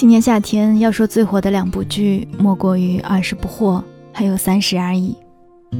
[0.00, 3.80] 今年夏天要说最火的两部剧，莫过于《二十不惑》
[4.14, 5.14] 还有《三十而已》。《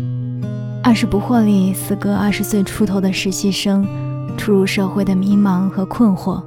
[0.84, 3.82] 二十不惑》里，四个二十岁出头的实习生
[4.36, 6.38] 初入社会的迷茫和困惑；《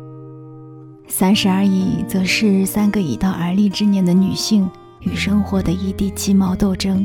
[1.07, 4.69] 三十而已》则是三个已到而立之年的女性
[5.00, 7.04] 与生活的一地鸡毛斗争。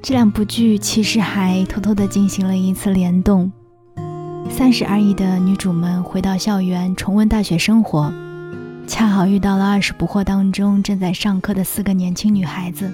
[0.00, 3.52] 这两部剧其实还偷偷地进行了一次联动，
[4.50, 8.10] 《三十而已》的女主们回到校园重温大学生活。
[8.86, 12.92] 恰好遇到了二十不惑当中正在上课的四个年轻女孩子，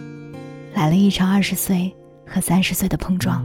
[0.74, 1.92] 来了一场二十岁
[2.24, 3.44] 和三十岁的碰撞。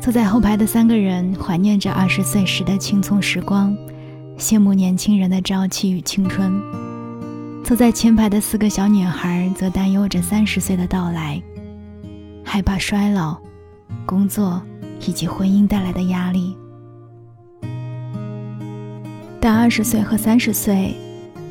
[0.00, 3.76] 坐在后排的三个人怀念着二十岁时的青葱时光，
[4.38, 6.50] 羡慕年轻人的朝气与青春；
[7.62, 11.40] 坐在前排的四个小女孩则担忧着三十岁的到来，
[12.42, 13.36] 害怕衰老、
[14.06, 14.62] 工作
[15.06, 16.56] 以及婚姻带来的压力。
[19.44, 20.94] 但二十岁和三十岁，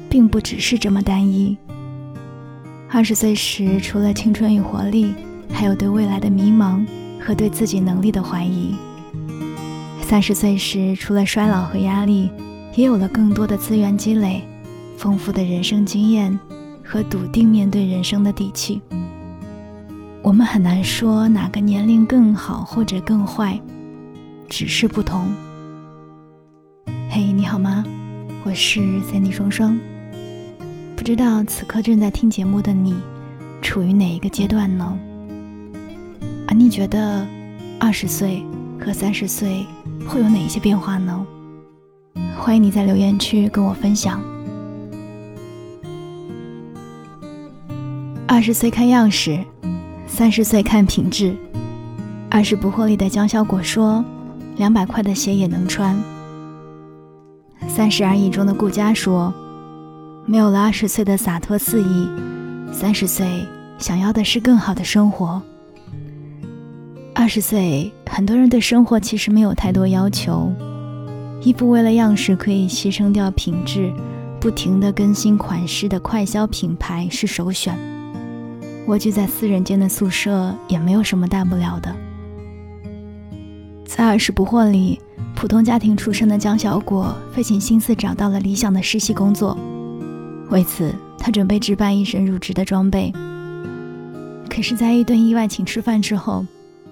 [0.09, 1.55] 并不只是这么单一。
[2.89, 5.13] 二十岁时，除了青春与活力，
[5.51, 6.83] 还有对未来的迷茫
[7.21, 8.73] 和对自己能力的怀疑；
[10.01, 12.31] 三十岁时，除了衰老和压力，
[12.75, 14.41] 也有了更多的资源积累、
[14.97, 16.39] 丰富的人生经验
[16.83, 18.81] 和笃定面对人生的底气。
[20.23, 23.61] 我们很难说哪个年龄更好或者更坏，
[24.49, 25.31] 只是不同。
[27.43, 27.83] 你好吗？
[28.45, 29.77] 我是 Sandy 双双。
[30.95, 32.95] 不知道此刻正在听节目的你，
[33.61, 34.97] 处于哪一个阶段呢？
[36.47, 37.27] 而你觉得
[37.81, 38.41] 二十岁
[38.79, 39.65] 和三十岁
[40.07, 41.27] 会有哪一些变化呢？
[42.39, 44.23] 欢迎你在留言区跟我分享。
[48.25, 49.37] 二十岁看样式，
[50.07, 51.35] 三十岁看品质。
[52.29, 54.01] 二十不惑里的江小果说
[54.55, 55.93] ：“两百块的鞋也能穿。”
[57.75, 59.33] 三十而已中的顾佳说
[60.27, 62.07] ：“没有了二十岁的洒脱肆意，
[62.71, 63.25] 三十岁
[63.79, 65.41] 想要的是更好的生活。
[67.15, 70.53] 二十岁，很多人对生活其实没有太多要求，
[71.41, 73.91] 衣服为了样式可以牺牲掉品质，
[74.39, 77.75] 不停的更新款式的快消品牌是首选。
[78.85, 81.95] 蜗居在四人间的宿舍也没有什么大不了的。
[83.83, 85.01] 在二十不惑里。”
[85.35, 89.57] 普通家庭出身的江小果费尽心思找到了理想的实习工作，
[90.49, 93.11] 为此他准备置办一身入职的装备。
[94.49, 96.45] 可是，在一顿意外请吃饭之后，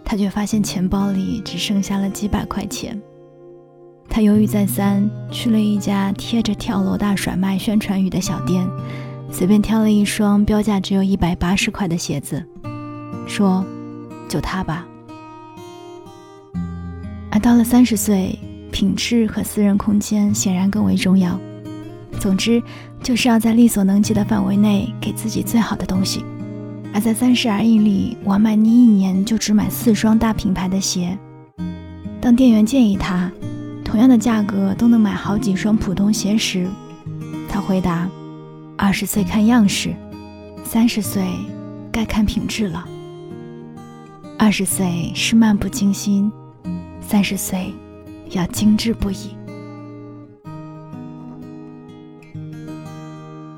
[0.03, 2.99] 他却发现钱包里只剩下了几百块钱。
[4.09, 8.67] 他犹豫再三，去了一家贴着“跳楼大甩卖”宣传语的小店，
[9.31, 12.43] 随便挑了一双标价只有一百八十块的鞋子，
[13.25, 13.63] 说
[14.27, 14.85] ：“就它吧。”
[17.41, 18.37] 到了三十岁，
[18.71, 21.39] 品质和私人空间显然更为重要。
[22.19, 22.61] 总之，
[23.01, 26.23] 就是要在力所能及的范围内给自己最好的东西。
[26.93, 31.17] 而在三十而已里，王曼妮一年就只买四双大品牌的鞋。
[32.21, 33.31] 当店员建议他，
[33.83, 36.67] 同样的价格都能买好几双普通鞋时，
[37.49, 38.07] 他回答
[38.77, 39.95] ：“二十岁看样式，
[40.63, 41.23] 三十岁
[41.91, 42.85] 该看品质了。
[44.37, 46.31] 二十岁是漫不经心。”
[47.11, 47.73] 三十岁，
[48.29, 49.35] 要精致不已。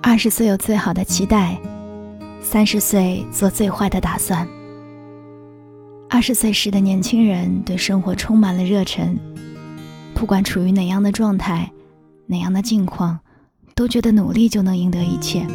[0.02, 1.56] 二十岁有最好的期待，
[2.42, 4.48] 三十岁做最坏的打算。
[6.10, 9.20] 二十岁时的年轻人对生活充满了热忱，
[10.16, 11.72] 不管处于哪样的状态、
[12.26, 13.20] 哪样的境况，
[13.76, 15.46] 都觉得努力就能赢得一切。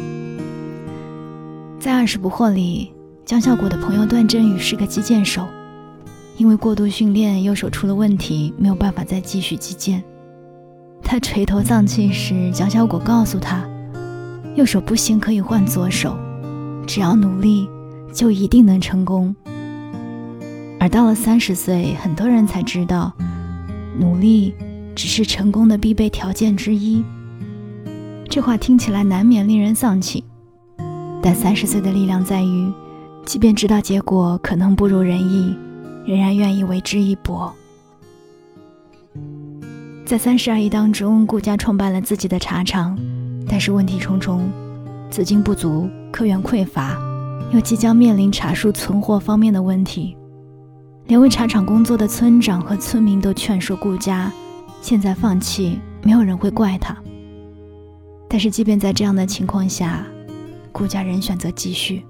[1.81, 2.93] 在二十不惑里，
[3.25, 5.45] 江小果的朋友段振宇是个击剑手。
[6.39, 10.01] 因为过度训练，右手出了问题，没有办法再继续击剑。
[11.03, 13.69] 他垂头丧气时，蒋小果告诉他
[14.55, 16.17] ：“右手不行，可以换左手，
[16.87, 17.67] 只要努力，
[18.13, 19.35] 就一定能成功。”
[20.79, 23.11] 而到了三十岁，很多人才知道，
[23.99, 24.55] 努力
[24.95, 27.03] 只是成功的必备条件之一。
[28.29, 30.23] 这话听起来难免令人丧气，
[31.21, 32.71] 但三十岁的力量在于，
[33.25, 35.53] 即便知道结果可能不如人意。
[36.09, 37.53] 仍然愿意为之一搏。
[40.07, 42.97] 在三十而已当中，顾家创办了自己的茶厂，
[43.47, 44.49] 但是问题重重，
[45.11, 46.97] 资金不足，客源匮乏，
[47.53, 50.17] 又即将面临茶树存货方面的问题。
[51.05, 54.31] 连为茶厂工作的村长和村民都劝说顾家，
[54.81, 56.97] 现在放弃，没有人会怪他。
[58.27, 60.03] 但是即便在这样的情况下，
[60.71, 62.03] 顾家仍选择继续。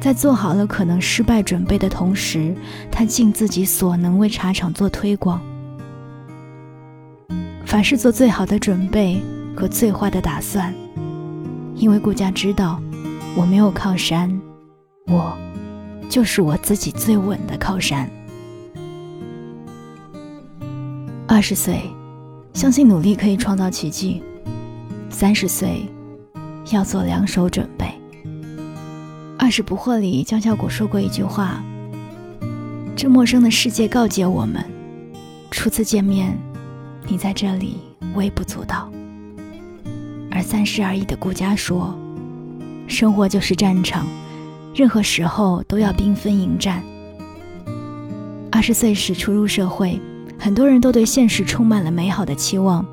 [0.00, 2.56] 在做好了可能失败准备的同时，
[2.90, 5.38] 他尽自己所能为茶厂做推广。
[7.66, 9.22] 凡事做最好的准备，
[9.54, 10.74] 和最坏的打算，
[11.74, 12.80] 因为顾家知道
[13.36, 14.40] 我没有靠山，
[15.06, 15.36] 我
[16.08, 18.08] 就是我自己最稳的靠山。
[21.28, 21.82] 二十岁，
[22.54, 24.22] 相信努力可以创造奇迹；
[25.10, 25.86] 三十岁，
[26.72, 27.99] 要做两手准备。
[29.50, 31.60] 二十不惑里，江小果说过一句话
[32.94, 34.64] ：“这陌生的世界告诫我们，
[35.50, 36.38] 初次见面，
[37.08, 37.78] 你在这里
[38.14, 38.88] 微不足道。”
[40.30, 41.92] 而三十而已的顾家说
[42.86, 44.06] ：“生活就是战场，
[44.72, 46.80] 任何时候都要缤纷迎战。”
[48.52, 50.00] 二十岁时初入社会，
[50.38, 52.86] 很多人都对现实充满了美好的期望，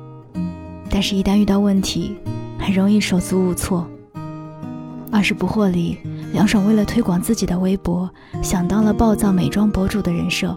[0.90, 2.16] 但是，一旦遇到问题，
[2.58, 3.88] 很容易手足无措。
[5.10, 5.98] 二十不惑里。
[6.32, 8.08] 梁爽为了推广自己的微博，
[8.42, 10.56] 想到了暴躁美妆博主的人设，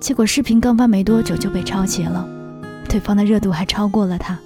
[0.00, 2.28] 结果视频刚发没多久就被抄袭了，
[2.88, 4.38] 对方的热度还超过了他。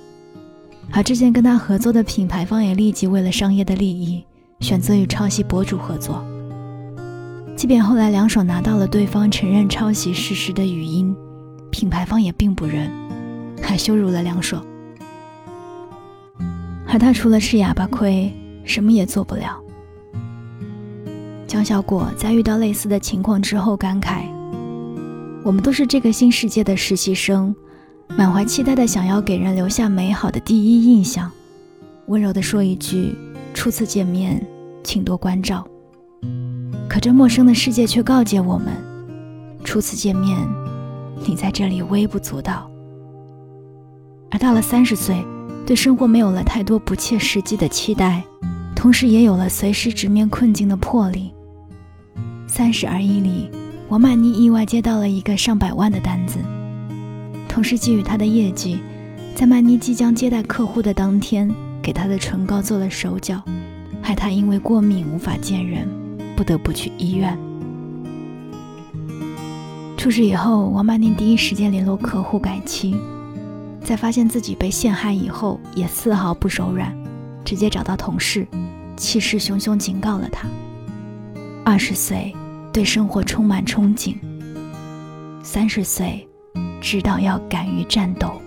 [0.90, 4.22] 而之前跟他合作的品牌方也立即为了商业的利益，
[4.60, 6.22] 选择与抄袭博主合作。
[7.56, 11.14] 即便后来梁爽拿到了对方承认抄袭事实的语音，
[11.70, 12.90] 品牌方也并不认，
[13.62, 14.62] 还羞辱了梁爽。
[16.86, 18.30] 而他除了吃哑巴亏，
[18.64, 19.60] 什么也做不了。
[21.46, 24.24] 江小果在遇到类似的情况之后感慨
[25.44, 27.54] ：“我们都是这个新世界的实习生，
[28.16, 31.30] 满怀期待的想要给人留下美好的第一印象，
[32.06, 33.14] 温柔的说一句
[33.52, 34.42] ‘初次见面，
[34.82, 35.66] 请多关照’。
[36.88, 38.68] 可这陌生的世界却告诫我们：
[39.62, 40.38] 初次见面，
[41.26, 42.70] 你在这里微不足道。
[44.30, 45.22] 而到了三十岁，
[45.66, 48.24] 对生活没有了太多不切实际的期待，
[48.82, 51.32] 同时也有了随时直面困境的魄力。”
[52.50, 53.48] 三十而已里，
[53.88, 56.40] 王曼妮意外接到了一个上百万的单子，
[57.48, 58.80] 同时基于她的业绩，
[59.36, 61.48] 在曼妮即将接待客户的当天，
[61.80, 63.40] 给她的唇膏做了手脚，
[64.02, 65.86] 害她因为过敏无法见人，
[66.34, 67.38] 不得不去医院。
[69.96, 72.96] 出事以后，王曼妮第一时间联络客户改期，
[73.84, 76.92] 在发现自己被陷害以后，也丝毫不手软，
[77.44, 78.44] 直接找到同事，
[78.96, 80.48] 气势汹汹警告了他：
[81.64, 82.34] 二十岁。
[82.72, 84.16] 对生活充满憧憬。
[85.42, 86.26] 三十岁，
[86.80, 88.40] 知道要敢于战斗。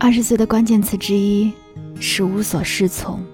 [0.00, 1.52] 二十岁的关键词之一
[2.00, 3.24] 是无所适从，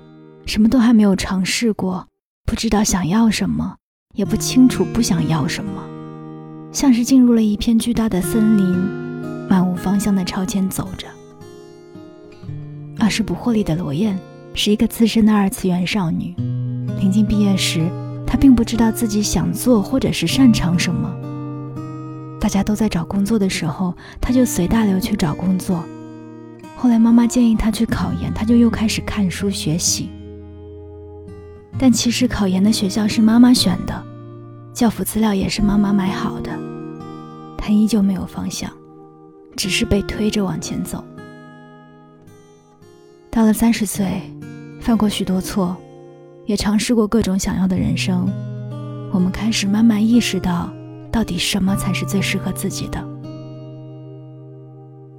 [0.44, 2.06] 什么都还没有尝试过，
[2.44, 3.76] 不知道想要什么，
[4.14, 5.82] 也不清楚不想要什么，
[6.70, 11.06] 像是进入了一片巨大的森林，漫无方向的朝前走着。
[13.02, 14.16] 二十不惑里的罗燕。
[14.54, 16.32] 是一个资深的二次元少女，
[17.00, 17.90] 临近毕业时，
[18.24, 21.12] 她并不知道自己想做或者是擅长什么。
[22.38, 25.82] 大家都在找工作的时候，她就随大流去找工作。
[26.76, 30.08] 后来妈妈建议她去考研，她就又开始看书学习。
[31.78, 34.00] 但其实考研的学校是妈妈选的，
[34.72, 36.56] 教辅资料也是妈妈买好的，
[37.58, 38.70] 她依旧没有方向，
[39.56, 41.02] 只是被推着往前走。
[43.32, 44.06] 到了三十岁。
[44.78, 45.76] 犯过许多错，
[46.44, 48.28] 也尝试过各种想要的人生，
[49.12, 50.70] 我们开始慢慢意识到，
[51.10, 53.02] 到底什么才是最适合自己的。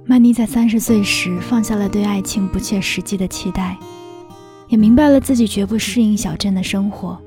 [0.04, 3.76] 曼妮在三十岁时放下了对爱情不切实际的期待，
[4.68, 7.18] 也明白了自己绝不适应小镇的生活，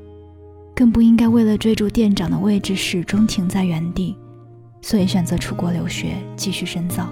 [0.76, 4.16] 更不应该为了追逐店长的位置始终停在原地，
[4.84, 7.10] 所以选择出国留学继续深造。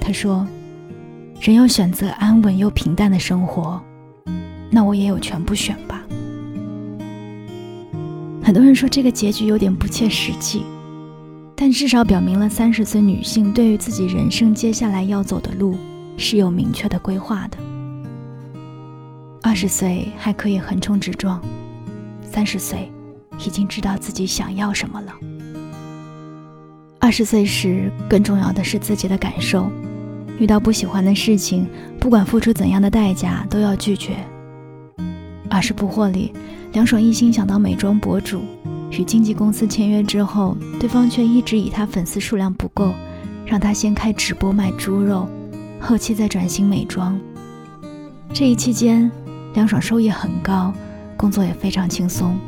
[0.00, 0.44] 他说
[1.40, 3.80] ：“人要选择安稳又平淡的生活。”
[4.70, 6.00] 那我也有权不选吧。
[8.42, 10.64] 很多人说这个结局有点不切实际，
[11.56, 15.76] 但至少表明了三十岁女性对于自己人生接下来要走的路
[16.16, 17.58] 是有明确的规划的。
[19.42, 21.40] 二十岁还可以横冲直撞，
[22.22, 22.90] 三十岁
[23.44, 25.12] 已经知道自己想要什么了。
[27.00, 29.70] 二十岁时更重要的是自己的感受，
[30.40, 31.68] 遇到不喜欢的事情，
[32.00, 34.16] 不管付出怎样的代价，都要拒绝。
[35.50, 36.32] 二十不惑里，
[36.72, 38.42] 梁爽一心想当美妆博主，
[38.90, 42.94] 与经纪公司签约之后，对方却一直以他粉丝数量不够，
[43.44, 45.28] 让他先开直播卖猪肉，
[45.78, 47.20] 后期再转型美妆。
[48.32, 49.10] 这一期间，
[49.52, 50.72] 梁爽收益很高，
[51.18, 52.38] 工作也非常轻松，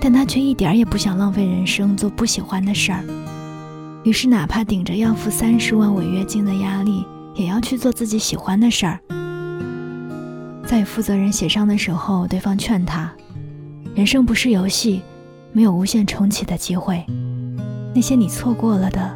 [0.00, 3.04] 但他却一点也不想浪费人生做不喜欢的事儿，
[4.04, 7.04] 于是哪怕顶着要付三十万违约金的压力，
[7.34, 8.98] 也要去做自己喜欢的事儿。
[10.66, 13.12] 在与负责人协商的时候，对方劝他
[13.94, 15.02] ：“人生不是游戏，
[15.52, 17.04] 没有无限重启的机会。
[17.94, 19.14] 那些你错过了的，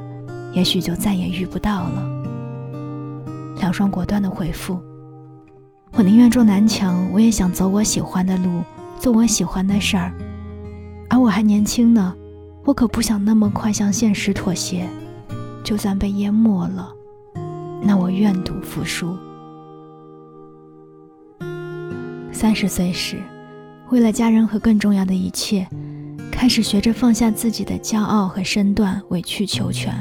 [0.53, 2.07] 也许就再也遇不到了。
[3.59, 4.79] 梁双果断的回复
[5.97, 8.63] ：“我宁愿撞南墙，我也想走我喜欢的路，
[9.01, 10.13] 做我喜欢的事儿。
[11.09, 12.15] 而我还年轻呢，
[12.67, 14.87] 我可不想那么快向现实妥协。
[15.65, 16.93] 就算被淹没了，
[17.83, 19.17] 那我愿赌服输。”
[22.31, 23.23] 三十岁时，
[23.91, 25.67] 为了家人和更重要的一切，
[26.31, 29.93] 开始学着放下自己的骄傲和身段，委曲求全。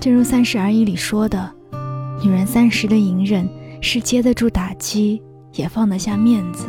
[0.00, 1.52] 正如《三十而已》里说的。
[2.22, 3.48] 女人三十的隐忍，
[3.80, 5.20] 是接得住打击，
[5.54, 6.66] 也放得下面子。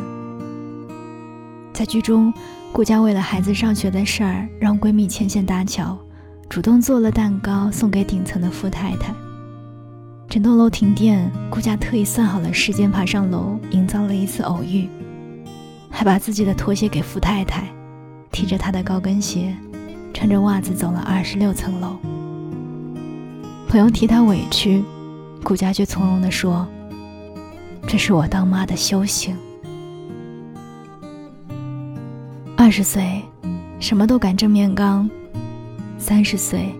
[1.72, 2.32] 在剧中，
[2.76, 5.98] 顾家为了孩子上学的事儿，让闺蜜牵线搭桥，
[6.46, 9.14] 主动做了蛋糕送给顶层的富太太。
[10.28, 14.90] 整栋楼停电，顾家特意算好了时间爬上楼，营造了一次偶遇，
[15.88, 17.66] 还把自己的拖鞋给富太太，
[18.30, 19.56] 提着她的高跟鞋，
[20.12, 21.96] 穿着袜子走了二十六层楼。
[23.70, 24.84] 朋友替她委屈。
[25.42, 26.68] 顾家却从容地说
[27.88, 29.34] ：“这是我当妈的修行。
[32.66, 33.22] 二十岁，
[33.78, 35.08] 什么都敢正面刚；
[35.98, 36.74] 三十岁，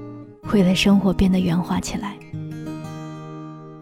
[0.53, 2.17] 为了生活变得圆滑起来。”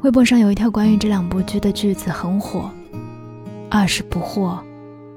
[0.05, 2.71] 微博上有一条关于这两部剧的句子很火
[3.73, 4.59] ：“二十不惑，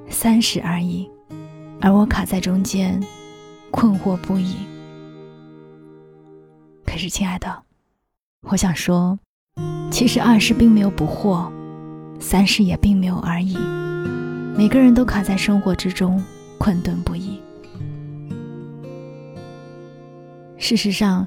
[0.09, 1.11] 三十而已。”
[1.81, 2.97] 而我卡在中间，
[3.69, 4.55] 困惑不已。
[6.85, 7.63] 可是，亲爱的，
[8.47, 9.19] 我想说。
[9.91, 11.51] 其实二十并没有不惑，
[12.17, 13.57] 三十也并没有而已。
[14.55, 16.23] 每个人都卡在生活之中，
[16.67, 17.39] 困顿不已。
[20.57, 21.25] 事实上，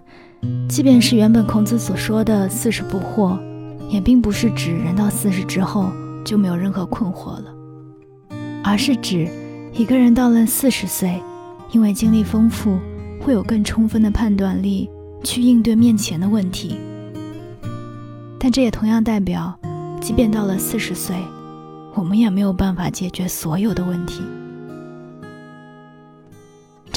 [0.69, 3.41] 即便是原本孔子所说的四十不惑，
[3.89, 5.91] 也并不是指人到四十之后
[6.27, 7.45] 就没有任何困惑了，
[8.63, 9.27] 而是指
[9.73, 11.19] 一个人到了四十岁，
[11.71, 12.79] 因为经历丰富，
[13.19, 14.91] 会有更充分的判断力
[15.25, 16.77] 去应对面前的问题。
[18.39, 19.59] 但这也同样代表，
[20.03, 21.17] 即便到了四十岁，
[21.95, 24.23] 我们也没有办法解决所有的问题。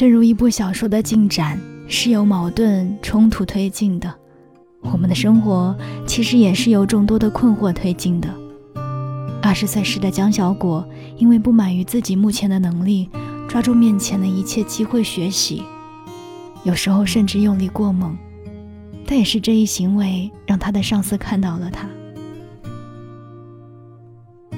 [0.03, 1.57] 正如一部小说的进展
[1.88, 4.13] 是由矛盾冲突推进的，
[4.81, 5.74] 我们的生活
[6.05, 8.27] 其实也是由众多的困惑推进的。
[9.41, 13.10] 二十岁时的江小果，因为不满于自己目前的能力，
[13.48, 15.63] 抓住面前的一切机会学习，
[16.65, 18.13] 有时候甚至用力过猛。
[19.07, 21.88] 但也是这一行为让他的上司看到了他。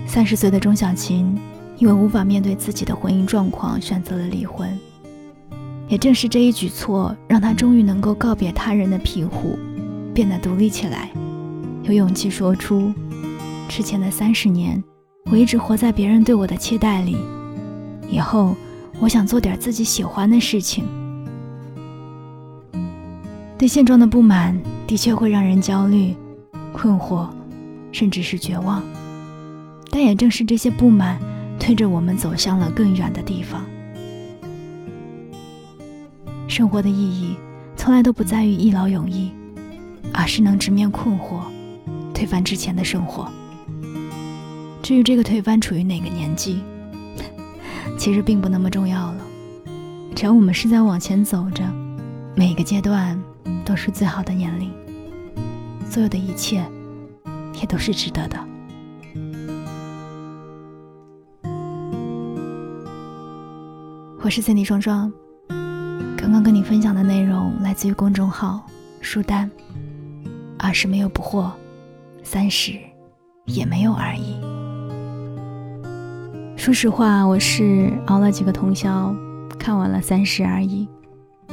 [0.08, 1.38] 三十岁的钟小琴，
[1.78, 4.68] 因为无法面对自己的婚姻状况，选择了离婚。
[5.88, 9.58] 也正是这一举措，让他终于能够告别他人的庇护，
[10.14, 11.12] 变得独立起来，
[11.84, 12.92] 有勇气说出：
[13.70, 14.84] 之前的三十年，
[15.30, 17.18] 我一直活在别人对我的期待里。
[18.10, 18.56] 以后，
[19.00, 20.86] 我想做点自己喜欢的事情。
[23.58, 26.16] 对现状的不满的确会让人焦虑、
[26.74, 27.28] 困惑，
[27.92, 28.84] 甚至是绝望。
[29.90, 31.18] 但也正是这些不满，
[31.60, 33.64] 推着我们走向了更远的地方。
[36.56, 37.36] 生活的意义，
[37.76, 39.30] 从来都不在于一劳永逸，
[40.14, 41.42] 而是能直面困惑，
[42.14, 43.30] 推翻之前的生活。
[44.82, 46.62] 至于这个推翻处于哪个年纪，
[47.98, 49.18] 其实并不那么重要了。
[50.16, 51.62] 只要我们是在往前走着，
[52.38, 53.22] 每个阶段。
[53.66, 54.72] 都是最好的年龄，
[55.90, 56.64] 所有的一切
[57.60, 58.40] 也都是值得的。
[64.22, 65.12] 我是森迪双双，
[66.68, 68.66] 分享的内容来自于公众号
[69.00, 69.50] “书单”。
[70.58, 71.52] 二十没有不惑，
[72.24, 72.74] 三十
[73.46, 74.36] 也没有而已。
[76.58, 79.16] 说实话，我是熬了几个通宵，
[79.60, 80.88] 看完了《三十而已》，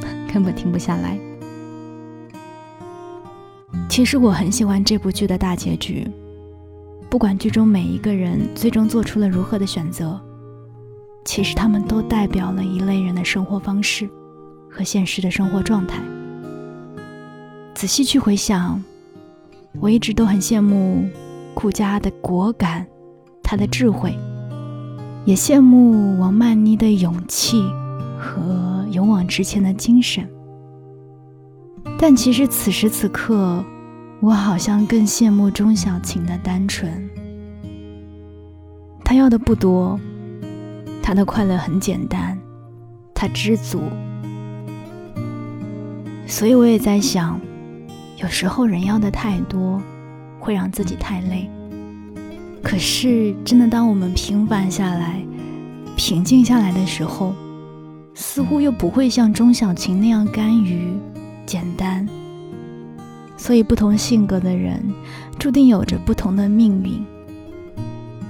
[0.32, 1.18] 根本停不下来。
[3.90, 6.10] 其实我很喜欢这部剧的大结局，
[7.10, 10.18] 不管剧中每一个人最终做出了如何的选择，
[11.26, 14.08] 其实他们都代表了一类人的生活方式
[14.72, 16.02] 和现实的生活状态。
[17.74, 18.82] 仔细去回想，
[19.78, 21.06] 我一直都很羡慕
[21.54, 22.86] 顾家的果敢，
[23.42, 24.18] 他的智慧，
[25.26, 27.62] 也羡慕王曼妮的勇气
[28.18, 30.26] 和勇往直前的精神。
[31.98, 33.62] 但其实此时此刻。
[34.22, 37.10] 我好像更羡慕钟小琴的单纯。
[39.04, 39.98] 她要的不多，
[41.02, 42.38] 她的快乐很简单，
[43.12, 43.82] 她知足。
[46.32, 47.38] 所以我也在想，
[48.16, 49.78] 有时候人要的太多，
[50.40, 51.46] 会让自己太累。
[52.62, 55.22] 可是真的，当我们平凡下来、
[55.94, 57.34] 平静下来的时候，
[58.14, 60.98] 似乎又不会像钟小琴那样甘于
[61.44, 62.08] 简单。
[63.36, 64.82] 所以，不同性格的人，
[65.38, 67.04] 注定有着不同的命运。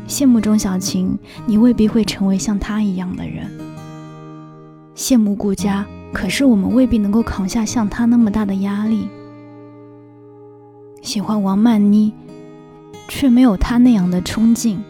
[0.09, 1.17] 羡慕钟小琴，
[1.47, 3.47] 你未必会成为像她一样的人；
[4.97, 9.09] 羡慕顾佳，可是我们未必能够扛下像他那么大的压力。
[11.03, 12.13] 喜欢王曼妮，
[13.09, 14.81] 却没有他那样的冲劲。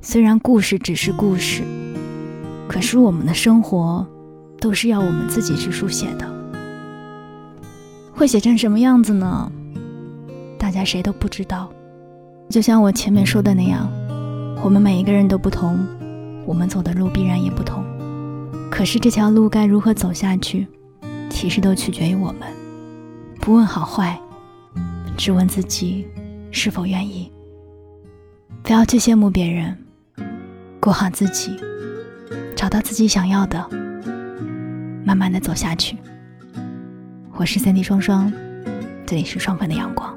[0.00, 1.62] 虽然故事只是故事，
[2.68, 4.06] 可是我们的生活
[4.60, 6.30] 都是要我们自己去书写的。
[8.12, 9.50] 会写成什么样子呢？
[10.56, 11.68] 大家谁都不知道。
[12.48, 13.90] 就像我前面说的那样，
[14.62, 15.84] 我们每一个人都不同，
[16.46, 17.83] 我们走的路必然也不同。
[18.76, 20.66] 可是这条路该如何走下去，
[21.30, 22.52] 其实都取决于我们。
[23.40, 24.20] 不问好坏，
[25.16, 26.04] 只问自己
[26.50, 27.30] 是否愿意。
[28.64, 29.78] 不要去羡慕别人，
[30.80, 31.56] 过好自己，
[32.56, 33.64] 找到自己想要的，
[35.04, 35.96] 慢慢的走下去。
[37.36, 38.32] 我是三 D 双双，
[39.06, 40.12] 这里是双份的阳光。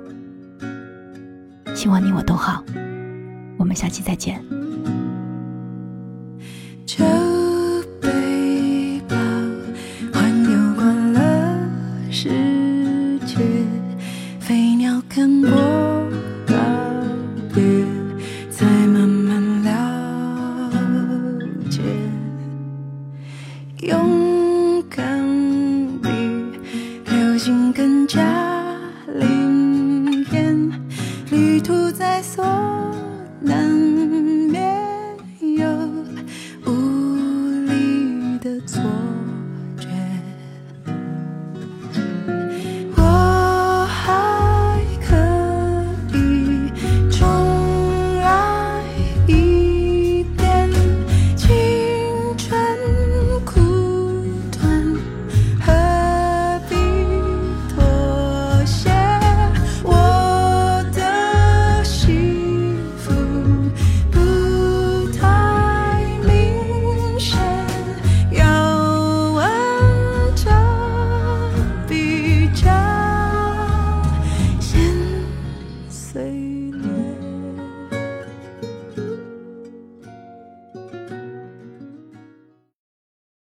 [1.75, 2.63] 希望你我都好，
[3.55, 4.43] 我们下期再见。
[6.87, 7.05] 这